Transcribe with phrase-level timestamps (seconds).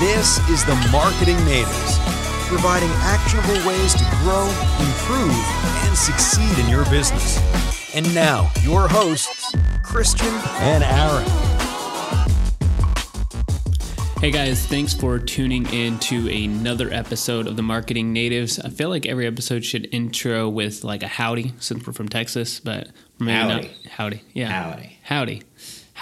[0.00, 1.98] This is the Marketing Natives,
[2.48, 4.46] providing actionable ways to grow,
[4.80, 5.30] improve,
[5.86, 7.38] and succeed in your business.
[7.94, 9.54] And now, your hosts,
[9.84, 11.30] Christian and Aaron.
[14.20, 18.58] Hey guys, thanks for tuning in to another episode of the Marketing Natives.
[18.58, 22.58] I feel like every episode should intro with like a howdy since we're from Texas,
[22.58, 22.88] but
[23.20, 23.68] maybe Howdy.
[23.68, 23.86] not.
[23.90, 24.22] Howdy.
[24.32, 24.48] Yeah.
[24.48, 24.98] Howdy.
[25.02, 25.42] Howdy.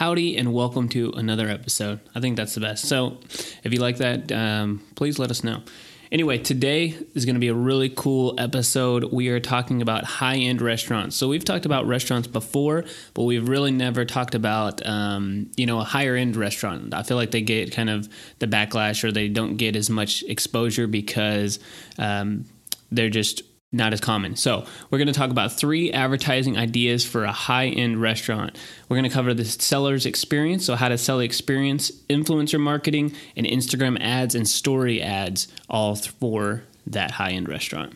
[0.02, 2.00] Howdy, and welcome to another episode.
[2.12, 2.86] I think that's the best.
[2.86, 3.18] So
[3.62, 5.62] if you like that, um, please let us know.
[6.10, 9.12] Anyway, today is going to be a really cool episode.
[9.12, 11.14] We are talking about high end restaurants.
[11.14, 12.82] So we've talked about restaurants before,
[13.14, 16.94] but we've really never talked about um, you know a higher end restaurant.
[16.94, 18.08] I feel like they get kind of
[18.40, 21.60] the backlash or they don't get as much exposure because
[21.96, 22.46] um,
[22.90, 24.36] they're just not as common.
[24.36, 28.58] So, we're going to talk about three advertising ideas for a high end restaurant.
[28.88, 33.14] We're going to cover the seller's experience, so how to sell the experience, influencer marketing,
[33.36, 37.94] and Instagram ads and story ads, all for that high end restaurant.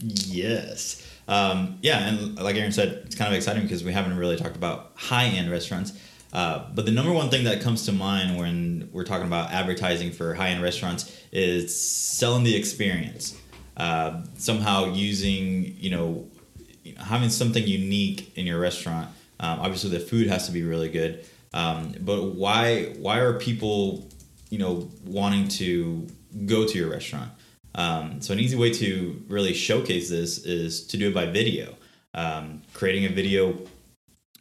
[0.00, 1.02] Yes.
[1.28, 4.56] Um, yeah, and like Aaron said, it's kind of exciting because we haven't really talked
[4.56, 5.92] about high end restaurants.
[6.32, 10.10] Uh, but the number one thing that comes to mind when we're talking about advertising
[10.12, 13.36] for high end restaurants is selling the experience.
[13.76, 16.26] Uh, somehow using, you know,
[16.98, 19.08] having something unique in your restaurant.
[19.38, 21.26] Um, obviously, the food has to be really good.
[21.52, 24.08] Um, but why why are people,
[24.50, 26.06] you know, wanting to
[26.46, 27.30] go to your restaurant?
[27.74, 31.74] Um, so an easy way to really showcase this is to do it by video,
[32.14, 33.58] um, creating a video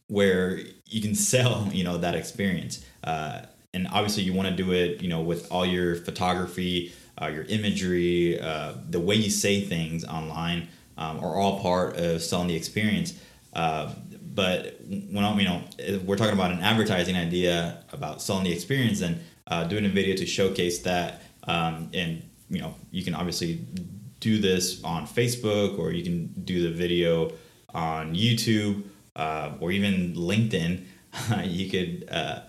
[0.07, 2.85] where you can sell, you know, that experience.
[3.03, 3.41] Uh,
[3.73, 7.43] and obviously, you want to do it, you know, with all your photography, uh, your
[7.43, 12.55] imagery, uh, the way you say things online um, are all part of selling the
[12.55, 13.19] experience.
[13.53, 13.93] Uh,
[14.33, 15.63] but when I, you know,
[16.05, 20.15] we're talking about an advertising idea about selling the experience and uh, doing a video
[20.17, 23.65] to showcase that, um, and you know, you can obviously
[24.19, 27.31] do this on Facebook or you can do the video
[27.73, 28.83] on YouTube
[29.15, 30.83] uh, or even LinkedIn.
[31.45, 32.41] you could, uh,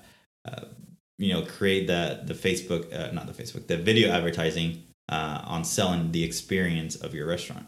[1.18, 5.64] you know, create the the Facebook, uh, not the Facebook, the video advertising uh, on
[5.64, 7.66] selling the experience of your restaurant.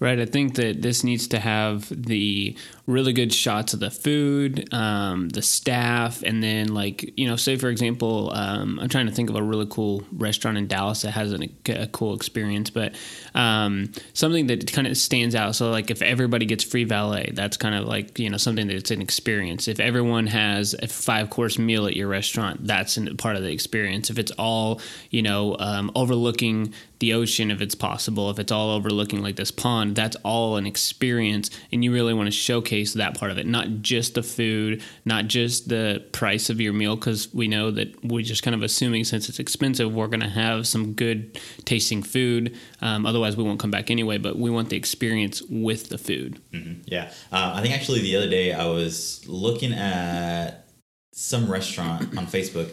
[0.00, 0.18] Right.
[0.18, 2.56] I think that this needs to have the
[2.86, 7.56] really good shots of the food, um, the staff, and then, like, you know, say,
[7.56, 11.10] for example, um, I'm trying to think of a really cool restaurant in Dallas that
[11.10, 12.94] has an, a cool experience, but
[13.34, 15.54] um, something that kind of stands out.
[15.54, 18.90] So, like, if everybody gets free valet, that's kind of like, you know, something that's
[18.90, 19.68] an experience.
[19.68, 24.08] If everyone has a five course meal at your restaurant, that's part of the experience.
[24.08, 24.80] If it's all,
[25.10, 29.50] you know, um, overlooking the ocean if it's possible if it's all overlooking like this
[29.50, 33.46] pond that's all an experience and you really want to showcase that part of it
[33.46, 38.04] not just the food not just the price of your meal because we know that
[38.04, 42.02] we're just kind of assuming since it's expensive we're going to have some good tasting
[42.02, 45.98] food um, otherwise we won't come back anyway but we want the experience with the
[45.98, 46.80] food mm-hmm.
[46.86, 50.66] yeah uh, i think actually the other day i was looking at
[51.12, 52.70] some restaurant on facebook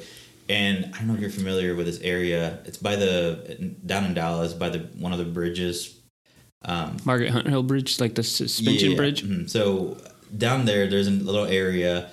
[0.49, 2.59] and I don't know if you're familiar with this area.
[2.65, 5.96] It's by the down in Dallas by the one of the bridges.
[6.65, 9.23] Um, Margaret Hunt Hill Bridge, like the suspension yeah, bridge.
[9.23, 9.47] Mm-hmm.
[9.47, 9.97] So
[10.35, 12.09] down there, there's a little area.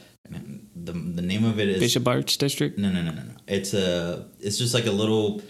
[0.76, 2.78] The, the name of it is Bishop Arts District.
[2.78, 3.34] No, no, no, no, no.
[3.46, 4.26] It's a.
[4.40, 5.42] It's just like a little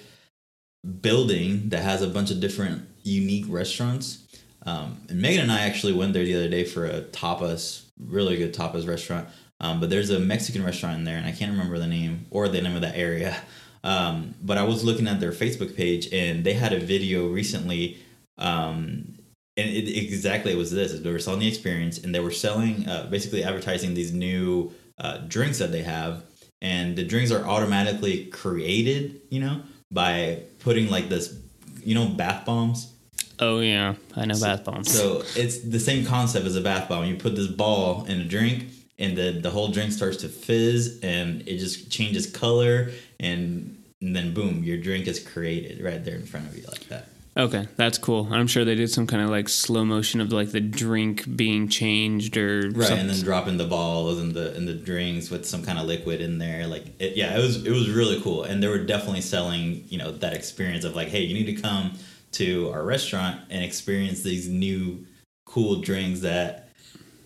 [1.00, 4.26] building that has a bunch of different unique restaurants.
[4.66, 8.36] Um, and Megan and I actually went there the other day for a tapas, really
[8.36, 9.28] good tapas restaurant.
[9.60, 12.48] Um, but there's a Mexican restaurant in there, and I can't remember the name or
[12.48, 13.36] the name of that area.
[13.82, 17.98] Um, but I was looking at their Facebook page, and they had a video recently,
[18.38, 19.18] um,
[19.56, 22.88] and it, exactly it was this: they were selling the experience, and they were selling,
[22.88, 26.24] uh, basically advertising these new uh, drinks that they have,
[26.60, 31.38] and the drinks are automatically created, you know, by putting like this,
[31.84, 32.92] you know, bath bombs.
[33.40, 34.92] Oh yeah, I know so, bath bombs.
[34.92, 37.04] So it's the same concept as a bath bomb.
[37.04, 38.66] You put this ball in a drink
[38.98, 42.90] and the the whole drink starts to fizz and it just changes color
[43.20, 46.88] and, and then boom your drink is created right there in front of you like
[46.88, 50.32] that okay that's cool i'm sure they did some kind of like slow motion of
[50.32, 53.00] like the drink being changed or right something.
[53.00, 56.20] and then dropping the balls and the and the drinks with some kind of liquid
[56.20, 59.20] in there like it, yeah it was it was really cool and they were definitely
[59.20, 61.92] selling you know that experience of like hey you need to come
[62.30, 65.04] to our restaurant and experience these new
[65.44, 66.68] cool drinks that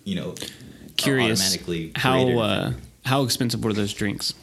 [0.05, 0.35] you know
[0.97, 1.57] curious
[1.97, 2.73] how uh,
[3.09, 4.35] how expensive were those drinks?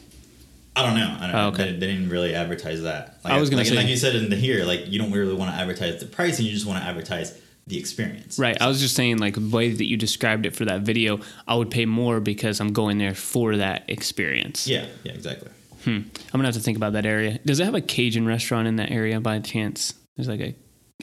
[0.76, 1.16] I don't know.
[1.18, 1.72] I don't oh, okay.
[1.72, 3.18] They, they, didn't really advertise that.
[3.24, 5.34] Like, I was gonna say, like you said in the here, like you don't really
[5.34, 8.38] want to advertise the price, and you just want to advertise the experience.
[8.38, 8.56] Right.
[8.58, 8.64] So.
[8.64, 11.54] I was just saying, like the way that you described it for that video, I
[11.54, 14.68] would pay more because I'm going there for that experience.
[14.68, 14.86] Yeah.
[15.02, 15.12] Yeah.
[15.12, 15.50] Exactly.
[15.84, 15.90] Hmm.
[15.90, 17.38] I'm gonna have to think about that area.
[17.46, 19.94] Does it have a Cajun restaurant in that area by chance?
[20.16, 20.54] There's like a.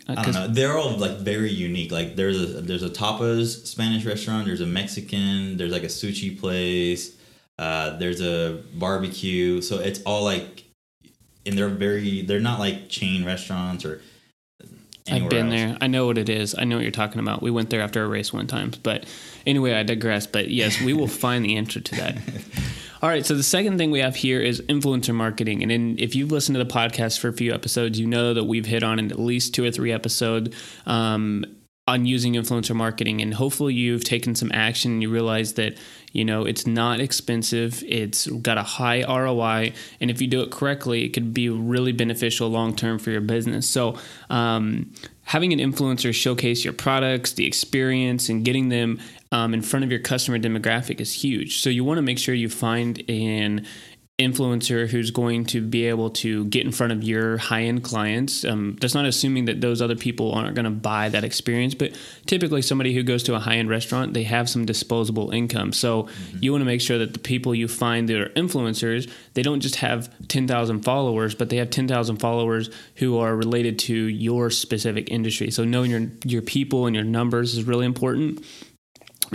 [0.07, 0.47] uh, I don't know.
[0.49, 1.91] They're all like very unique.
[1.91, 4.45] Like there's a there's a tapas Spanish restaurant.
[4.45, 5.57] There's a Mexican.
[5.57, 7.15] There's like a sushi place.
[7.57, 9.61] Uh, there's a barbecue.
[9.61, 10.63] So it's all like,
[11.45, 12.21] and they're very.
[12.21, 14.01] They're not like chain restaurants or.
[15.11, 15.55] I've been else.
[15.55, 15.77] there.
[15.81, 16.55] I know what it is.
[16.57, 17.41] I know what you're talking about.
[17.41, 18.71] We went there after a race one time.
[18.83, 19.05] But
[19.45, 20.27] anyway, I digress.
[20.27, 22.17] But yes, we will find the answer to that.
[23.01, 23.25] All right.
[23.25, 25.61] So the second thing we have here is influencer marketing.
[25.61, 28.45] And in, if you've listened to the podcast for a few episodes, you know that
[28.45, 30.55] we've hit on in at least two or three episodes
[30.85, 31.43] um,
[31.85, 33.21] on using influencer marketing.
[33.21, 35.77] And hopefully you've taken some action and you realize that,
[36.13, 37.83] you know, it's not expensive.
[37.85, 39.73] It's got a high ROI.
[39.99, 43.21] And if you do it correctly, it could be really beneficial long term for your
[43.21, 43.67] business.
[43.67, 43.97] So,
[44.29, 44.93] um,
[45.25, 48.99] having an influencer showcase your products, the experience, and getting them
[49.31, 51.59] um, in front of your customer demographic is huge.
[51.59, 53.65] So, you want to make sure you find an
[54.23, 58.43] influencer who's going to be able to get in front of your high end clients.
[58.45, 61.97] Um, that's not assuming that those other people aren't going to buy that experience, but
[62.25, 65.73] typically somebody who goes to a high end restaurant, they have some disposable income.
[65.73, 66.07] So
[66.39, 69.61] you want to make sure that the people you find that are influencers, they don't
[69.61, 75.09] just have 10,000 followers, but they have 10,000 followers who are related to your specific
[75.09, 75.51] industry.
[75.51, 78.43] So knowing your your people and your numbers is really important.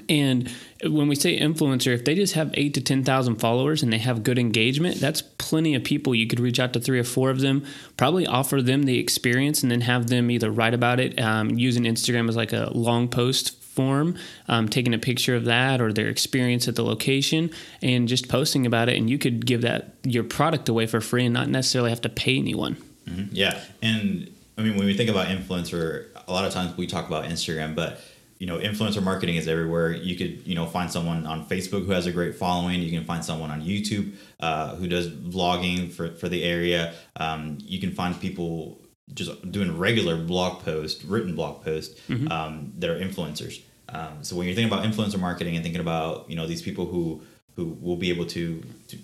[0.09, 0.51] And
[0.85, 4.23] when we say influencer, if they just have eight to 10,000 followers and they have
[4.23, 6.15] good engagement, that's plenty of people.
[6.15, 7.65] You could reach out to three or four of them,
[7.97, 11.85] probably offer them the experience and then have them either write about it, um, using
[11.85, 14.17] Instagram as like a long post form,
[14.49, 17.49] um, taking a picture of that or their experience at the location
[17.81, 18.97] and just posting about it.
[18.97, 22.09] And you could give that your product away for free and not necessarily have to
[22.09, 22.77] pay anyone.
[23.09, 23.29] Mhm.
[23.31, 27.07] Yeah, and I mean when we think about influencer, a lot of times we talk
[27.07, 28.01] about Instagram, but
[28.39, 29.93] you know, influencer marketing is everywhere.
[29.93, 32.81] You could you know find someone on Facebook who has a great following.
[32.81, 36.95] You can find someone on YouTube uh, who does vlogging for for the area.
[37.17, 38.81] Um, you can find people
[39.15, 41.99] just doing regular blog post, written blog post
[42.31, 43.61] um, that are influencers.
[43.89, 46.87] Um, so when you're thinking about influencer marketing and thinking about you know these people
[46.87, 47.23] who
[47.57, 48.97] who will be able to, to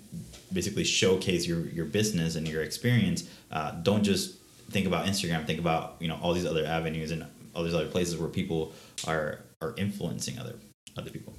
[0.53, 4.37] basically showcase your your business and your experience, uh, don't just
[4.69, 5.45] think about Instagram.
[5.45, 8.73] Think about you know all these other avenues and all these other places where people
[9.07, 10.55] are are influencing other
[10.97, 11.33] other people.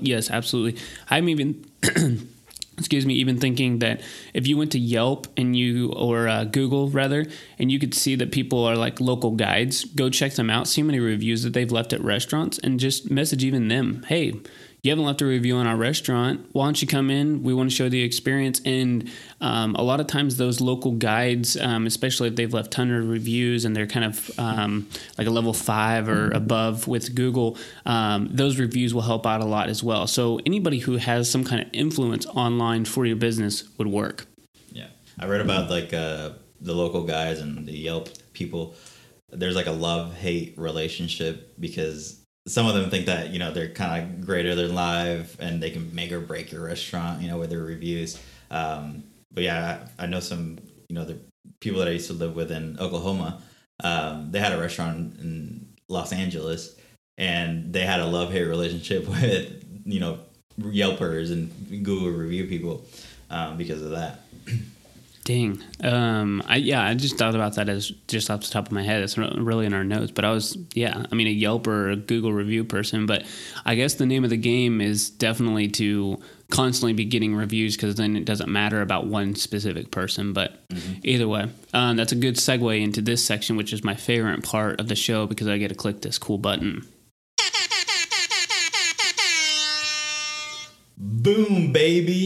[0.00, 0.80] Yes, absolutely.
[1.10, 1.64] I'm even
[2.78, 4.00] excuse me, even thinking that
[4.32, 7.26] if you went to Yelp and you or uh, Google rather,
[7.58, 10.80] and you could see that people are like local guides, go check them out, see
[10.80, 14.34] how many reviews that they've left at restaurants, and just message even them, hey.
[14.84, 16.46] You haven't left a review on our restaurant.
[16.52, 17.42] Why don't you come in?
[17.42, 18.60] We want to show the experience.
[18.66, 19.10] And
[19.40, 23.08] um, a lot of times, those local guides, um, especially if they've left ton of
[23.08, 24.86] reviews and they're kind of um,
[25.16, 29.46] like a level five or above with Google, um, those reviews will help out a
[29.46, 30.06] lot as well.
[30.06, 34.26] So anybody who has some kind of influence online for your business would work.
[34.70, 34.88] Yeah,
[35.18, 38.74] I read about like uh, the local guys and the Yelp people.
[39.30, 43.68] There's like a love hate relationship because some of them think that you know they're
[43.68, 47.38] kind of greater than live and they can make or break your restaurant, you know,
[47.38, 48.20] with their reviews.
[48.50, 50.58] Um, but yeah, I, know some
[50.88, 51.18] you know the
[51.60, 53.42] people that I used to live with in Oklahoma.
[53.82, 56.76] Um, they had a restaurant in Los Angeles,
[57.18, 60.18] and they had a love hate relationship with you know
[60.60, 62.84] Yelpers and Google review people
[63.30, 64.20] um, because of that.
[65.24, 65.62] Dang.
[65.82, 68.82] Um, I yeah, I just thought about that as just off the top of my
[68.82, 69.02] head.
[69.02, 71.06] It's not really in our notes, but I was yeah.
[71.10, 73.24] I mean, a Yelp or a Google review person, but
[73.64, 76.20] I guess the name of the game is definitely to
[76.50, 80.34] constantly be getting reviews because then it doesn't matter about one specific person.
[80.34, 80.62] But
[81.02, 84.78] either way, um, that's a good segue into this section, which is my favorite part
[84.78, 86.86] of the show because I get to click this cool button.
[90.98, 92.23] Boom, baby.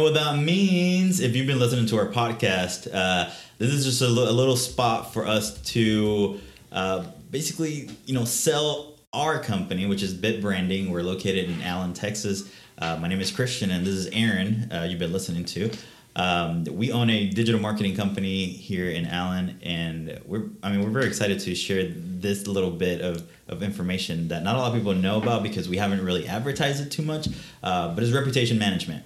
[0.00, 1.20] Know what that means.
[1.20, 5.26] If you've been listening to our podcast, uh, this is just a, little spot for
[5.26, 6.40] us to
[6.72, 10.90] uh, basically, you know, sell our company, which is Bit Branding.
[10.90, 12.50] We're located in Allen, Texas.
[12.78, 14.72] Uh, my name is Christian, and this is Aaron.
[14.72, 15.70] Uh, you've been listening to.
[16.16, 20.90] Um, we own a digital marketing company here in Allen, and we're I mean we're
[20.90, 24.74] very excited to share this little bit of, of information that not a lot of
[24.74, 27.28] people know about because we haven't really advertised it too much.
[27.62, 29.04] Uh, but it's reputation management,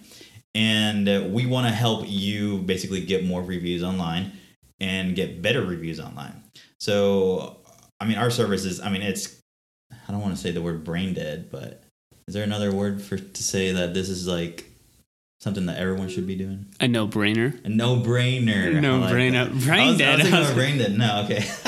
[0.54, 4.32] and we want to help you basically get more reviews online
[4.80, 6.42] and get better reviews online.
[6.80, 7.58] So
[8.00, 9.40] I mean our service is I mean it's
[9.92, 11.82] I don't want to say the word brain dead, but
[12.26, 14.70] is there another word for to say that this is like
[15.40, 16.66] something that everyone should be doing?
[16.80, 17.62] A no brainer.
[17.64, 18.80] A no brainer.
[18.80, 19.64] No-brainer.
[19.64, 20.08] Brain I was, dead.
[20.08, 20.99] I was thinking about brain dead.
[20.99, 21.44] No, okay.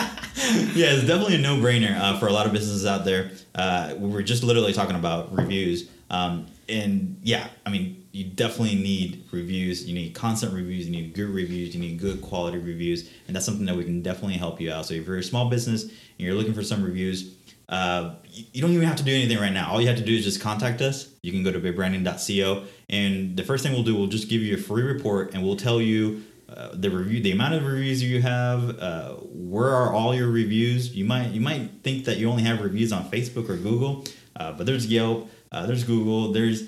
[0.75, 3.31] yeah, it's definitely a no brainer uh, for a lot of businesses out there.
[3.55, 5.89] Uh, we were just literally talking about reviews.
[6.11, 9.87] Um, and yeah, I mean, you definitely need reviews.
[9.87, 10.89] You need constant reviews.
[10.89, 11.75] You need good reviews.
[11.75, 14.87] You need good quality reviews, and that's something that we can definitely help you out.
[14.87, 17.35] So if you're a small business and you're looking for some reviews,
[17.69, 19.71] uh, you don't even have to do anything right now.
[19.71, 21.11] All you have to do is just contact us.
[21.21, 24.55] You can go to bitbranding.co, and the first thing we'll do, we'll just give you
[24.55, 28.23] a free report, and we'll tell you uh, the review, the amount of reviews you
[28.23, 30.97] have, uh, where are all your reviews.
[30.97, 34.07] You might you might think that you only have reviews on Facebook or Google,
[34.37, 36.67] uh, but there's Yelp, uh, there's Google, there's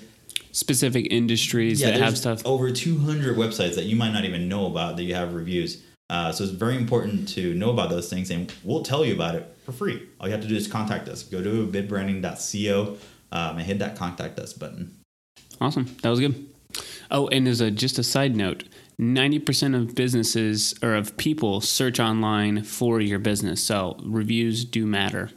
[0.51, 2.45] specific industries that have stuff.
[2.45, 5.83] Over 200 websites that you might not even know about that you have reviews.
[6.09, 9.35] Uh, so it's very important to know about those things, and we'll tell you about
[9.35, 10.07] it for free.
[10.19, 11.21] All you have to do is contact us.
[11.21, 12.97] Go to bitbranding.co
[13.31, 14.95] um, and hit that contact us button.
[15.61, 15.85] Awesome.
[16.01, 16.47] That was good.
[17.11, 18.63] Oh, and as a just a side note,
[18.99, 23.63] 90% of businesses or of people search online for your business.
[23.63, 25.29] So reviews do matter.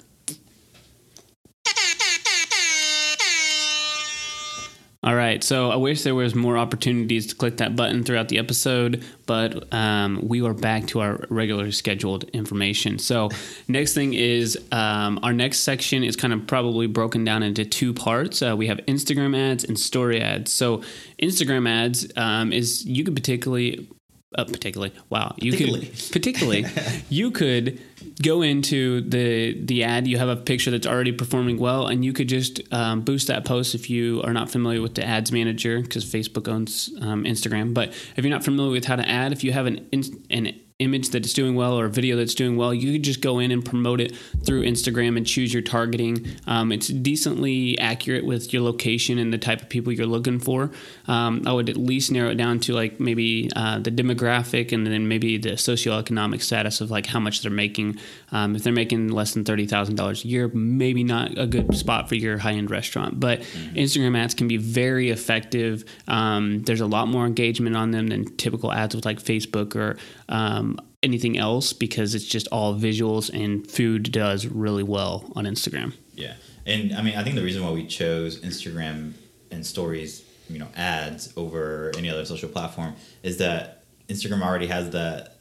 [5.04, 8.38] All right, so I wish there was more opportunities to click that button throughout the
[8.38, 13.00] episode, but um, we are back to our regular scheduled information.
[13.00, 13.28] So
[13.66, 17.92] next thing is um, our next section is kind of probably broken down into two
[17.92, 18.42] parts.
[18.42, 20.52] Uh, we have Instagram ads and story ads.
[20.52, 20.82] So
[21.20, 23.88] Instagram ads um, is you could particularly
[24.36, 25.86] uh, particularly wow you Particularly.
[25.86, 26.64] could particularly
[27.08, 27.80] you could
[28.22, 32.12] go into the the ad you have a picture that's already performing well and you
[32.12, 35.80] could just um, boost that post if you are not familiar with the ads manager
[35.80, 39.44] because facebook owns um, instagram but if you're not familiar with how to add if
[39.44, 42.74] you have an in- an image that's doing well or a video that's doing well,
[42.74, 46.26] you could just go in and promote it through Instagram and choose your targeting.
[46.46, 50.70] Um, it's decently accurate with your location and the type of people you're looking for.
[51.06, 54.86] Um, I would at least narrow it down to like maybe uh, the demographic and
[54.86, 57.98] then maybe the socioeconomic status of like how much they're making.
[58.30, 61.76] Um, if they're making less than thirty thousand dollars a year, maybe not a good
[61.76, 63.20] spot for your high end restaurant.
[63.20, 63.40] But
[63.74, 65.84] Instagram ads can be very effective.
[66.08, 69.96] Um, there's a lot more engagement on them than typical ads with like Facebook or
[70.32, 75.92] um, anything else because it's just all visuals and food does really well on Instagram.
[76.14, 76.34] Yeah,
[76.66, 79.12] and I mean, I think the reason why we chose Instagram
[79.50, 84.90] and stories, you know, ads over any other social platform is that Instagram already has
[84.90, 85.36] that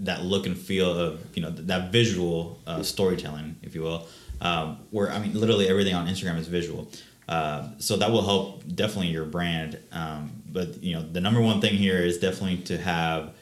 [0.00, 4.06] that look and feel of you know that visual uh, storytelling, if you will.
[4.40, 6.90] Um, where I mean, literally everything on Instagram is visual.
[7.28, 9.78] Uh, so that will help definitely your brand.
[9.90, 13.34] Um, but you know, the number one thing here is definitely to have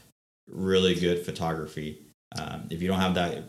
[0.49, 2.03] really good photography.
[2.39, 3.45] Um, if you don't have that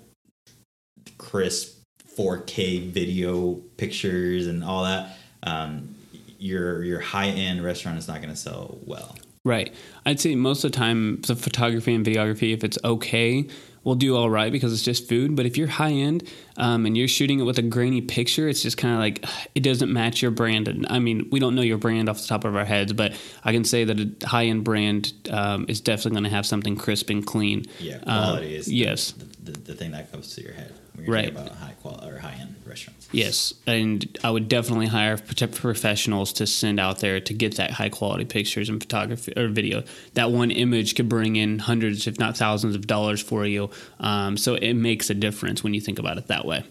[1.17, 1.81] crisp
[2.17, 5.95] 4K video pictures and all that, um,
[6.39, 9.15] your your high end restaurant is not going to sell well.
[9.43, 9.73] Right.
[10.05, 13.47] I'd say most of the time, the photography and videography, if it's okay,
[13.87, 15.33] will do all right because it's just food.
[15.33, 18.61] But if you're high end um, and you're shooting it with a grainy picture, it's
[18.61, 19.25] just kind of like
[19.55, 20.67] it doesn't match your brand.
[20.67, 23.13] And I mean, we don't know your brand off the top of our heads, but
[23.45, 26.75] I can say that a high end brand um, is definitely going to have something
[26.75, 27.63] crisp and clean.
[27.79, 29.11] Yeah, Um, quality is yes.
[29.13, 31.29] the, the, the thing that comes to your head when you're Right.
[31.29, 33.07] about high quality or high end restaurants.
[33.11, 37.89] Yes, and I would definitely hire professionals to send out there to get that high
[37.89, 39.83] quality pictures and photography or video.
[40.13, 43.69] That one image could bring in hundreds, if not thousands, of dollars for you.
[43.99, 46.63] Um, so it makes a difference when you think about it that way.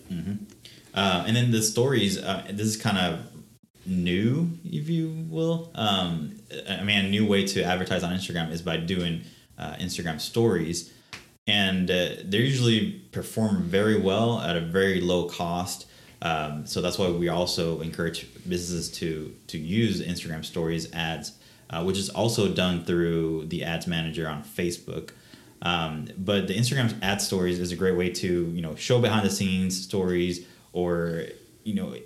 [0.94, 3.20] Uh, and then the stories, uh, this is kind of
[3.84, 5.70] new, if you will.
[5.74, 9.22] Um, I mean, a new way to advertise on Instagram is by doing
[9.58, 10.92] uh, Instagram stories.
[11.46, 15.86] And uh, they usually perform very well at a very low cost.
[16.22, 21.32] Um, so that's why we also encourage businesses to to use Instagram stories ads,
[21.70, 25.10] uh, which is also done through the ads manager on Facebook.
[25.62, 29.24] Um, but the Instagram ad stories is a great way to you know show behind
[29.24, 31.24] the scenes stories or
[31.64, 31.96] you know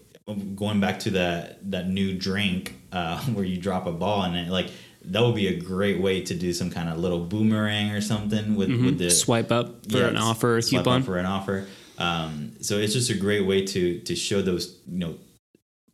[0.55, 4.71] going back to that that new drink uh, where you drop a ball and like
[5.05, 8.55] that would be a great way to do some kind of little boomerang or something
[8.55, 11.03] with, with the Swipe up for yeah, an offer or swipe up coupon.
[11.03, 11.67] for an offer.
[11.99, 15.17] Um, so it's just a great way to to show those you know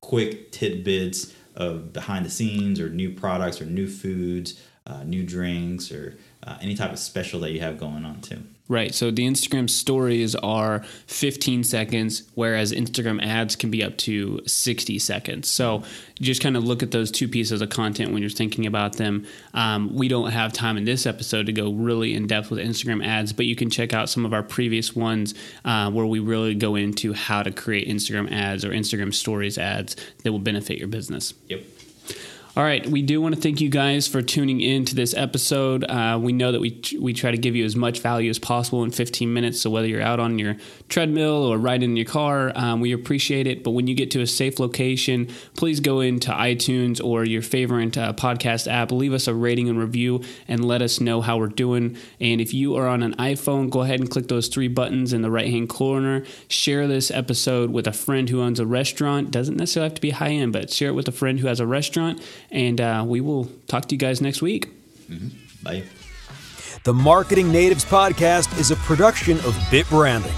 [0.01, 5.91] quick tidbits of behind the scenes or new products or new foods, uh, new drinks
[5.91, 8.43] or uh, any type of special that you have going on too.
[8.69, 8.93] Right.
[8.93, 14.99] So the Instagram stories are 15 seconds, whereas Instagram ads can be up to 60
[14.99, 15.49] seconds.
[15.49, 15.85] So
[16.21, 19.25] just kind of look at those two pieces of content when you're thinking about them.
[19.55, 23.07] Um, we don't have time in this episode to go really in depth with Instagram
[23.07, 26.57] ads, but you can check out some of our previous ones uh, where we really
[26.57, 29.95] go into how to create Instagram ads or Instagram stories ads
[30.25, 31.35] that will benefit your business.
[31.49, 31.63] Yep.
[32.57, 35.85] All right, we do want to thank you guys for tuning in to this episode.
[35.85, 38.83] Uh, we know that we we try to give you as much value as possible
[38.83, 39.61] in 15 minutes.
[39.61, 40.57] So whether you're out on your
[40.89, 43.63] treadmill or riding in your car, um, we appreciate it.
[43.63, 47.99] But when you get to a safe location, please go into iTunes or your favorite
[47.99, 51.49] uh, podcast app, leave us a rating and review, and let us know how we're
[51.49, 51.99] doing.
[52.23, 55.21] And if you are on an iPhone, go ahead and click those three buttons in
[55.21, 56.25] the right hand corner.
[56.49, 59.31] Share this episode with a friend who owns a restaurant.
[59.31, 61.61] Doesn't necessarily have to be high end, but share it with a friend who has
[61.61, 64.69] a restaurant and uh, we will talk to you guys next week.
[65.11, 65.29] Mm-hmm.
[65.63, 65.85] Bye.
[66.85, 70.33] The Marketing Natives Podcast is a production of Bit Branding.